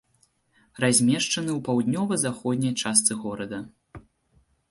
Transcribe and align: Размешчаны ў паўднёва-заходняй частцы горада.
Размешчаны 0.83 1.51
ў 1.55 1.59
паўднёва-заходняй 1.67 2.73
частцы 2.93 3.11
горада. 3.27 3.59